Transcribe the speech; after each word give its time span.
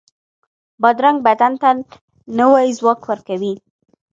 بادرنګ 0.81 1.17
بدن 1.25 1.53
ته 1.61 1.69
نوی 2.39 2.67
ځواک 2.79 3.01
ورکوي. 3.09 3.53